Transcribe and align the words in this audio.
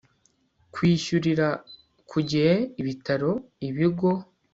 kwishyurira 0.73 1.47
ku 2.09 2.17
gihe 2.29 2.55
ibitaro 2.81 3.31
ibigo 3.67 4.11